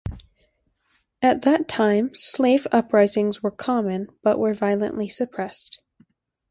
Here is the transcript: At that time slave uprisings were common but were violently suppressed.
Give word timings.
At 1.21 1.43
that 1.43 1.67
time 1.67 2.09
slave 2.15 2.65
uprisings 2.71 3.43
were 3.43 3.51
common 3.51 4.07
but 4.23 4.39
were 4.39 4.55
violently 4.55 5.07
suppressed. 5.09 5.79